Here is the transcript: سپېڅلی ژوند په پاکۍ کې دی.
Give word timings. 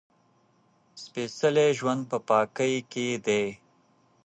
سپېڅلی 1.03 1.69
ژوند 1.77 2.01
په 2.09 2.17
پاکۍ 2.27 2.75
کې 2.91 3.07
دی. 3.25 3.43